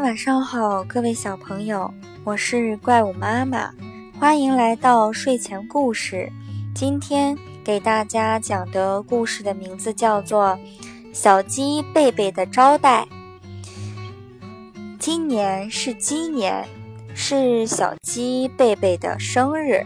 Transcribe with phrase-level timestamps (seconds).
[0.00, 1.92] 晚上好，各位小朋友，
[2.24, 3.70] 我是怪物妈妈，
[4.18, 6.32] 欢迎来到睡前故事。
[6.74, 10.58] 今天给大家讲的故事的名字叫做
[11.12, 13.06] 《小鸡贝贝的招待》。
[14.98, 16.66] 今年是鸡年，
[17.14, 19.84] 是小鸡贝贝的生日。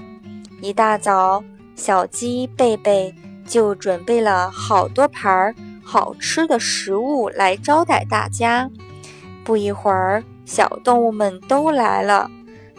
[0.63, 1.43] 一大早，
[1.75, 3.13] 小鸡贝贝
[3.45, 5.53] 就准备了好多盘儿
[5.83, 8.71] 好吃的食物来招待大家。
[9.45, 12.31] 不一会儿，小动物们都来了，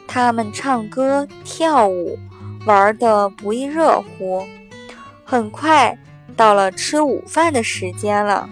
[0.07, 2.17] 它们唱歌、跳舞，
[2.65, 4.43] 玩得不亦乐乎。
[5.23, 5.97] 很快
[6.35, 8.49] 到了吃午饭的时间了，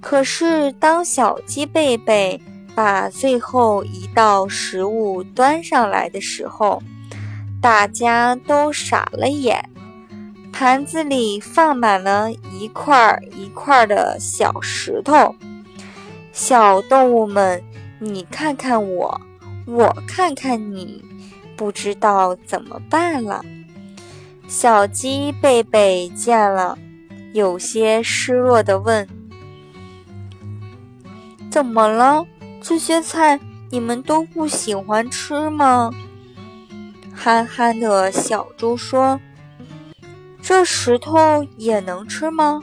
[0.00, 2.40] 可是当小鸡贝贝
[2.74, 6.82] 把最后一道食物端上来的时候，
[7.60, 9.68] 大家都傻了眼，
[10.52, 15.34] 盘子里放满了一块一块的小石头。
[16.38, 17.60] 小动物们，
[17.98, 19.20] 你看看我，
[19.66, 21.04] 我看看你，
[21.56, 23.44] 不知道怎么办了。
[24.46, 26.78] 小鸡贝贝见了，
[27.32, 29.06] 有些失落地问
[31.50, 32.24] ：“怎么了？
[32.62, 35.90] 这些菜你们都不喜欢吃吗？”
[37.12, 39.18] 憨憨的小猪说
[40.40, 42.62] ：“这石头也能吃吗？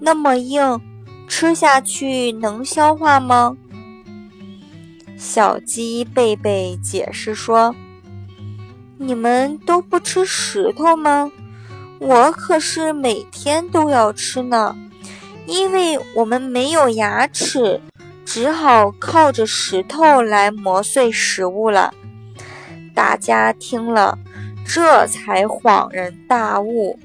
[0.00, 0.80] 那么硬。”
[1.28, 3.56] 吃下去能消化吗？
[5.18, 7.74] 小鸡贝贝解释说
[8.96, 11.30] ：“你们都不吃石头吗？
[11.98, 14.76] 我可是每天都要吃呢，
[15.46, 17.80] 因为我们没有牙齿，
[18.24, 21.92] 只好靠着石头来磨碎食物了。”
[22.94, 24.18] 大家听了，
[24.64, 26.98] 这才恍然大悟。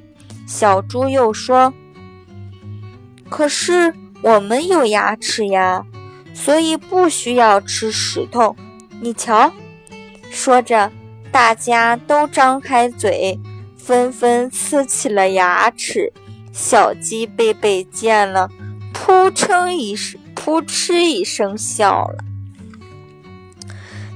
[0.46, 1.74] 小猪又说
[3.30, 5.84] ：“可是。”我们有牙齿呀，
[6.34, 8.56] 所以不需要吃石头。
[9.02, 9.52] 你瞧，
[10.30, 10.92] 说着，
[11.32, 13.40] 大家都张开嘴，
[13.76, 16.14] 纷纷呲起了牙齿。
[16.54, 18.50] 小鸡贝贝见了，
[18.94, 22.24] 扑哧一声，扑哧一声笑了。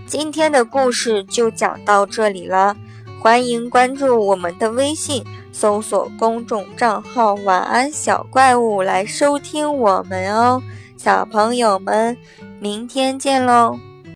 [0.05, 2.77] 今天的故事就讲到这里了，
[3.19, 5.25] 欢迎关注我们的微信。
[5.57, 10.61] 搜索公众账号“晚安小怪物”来收听我们哦，
[10.97, 12.17] 小朋友们，
[12.59, 13.79] 明天见喽！